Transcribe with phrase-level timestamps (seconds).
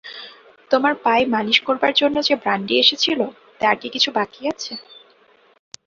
[0.71, 3.19] তোমার পায়ে মালিশ করবার জন্যে সেই-যে ব্রাণ্ডি এসেছিল,
[3.61, 4.73] তার কি কিছু বাকি আছে?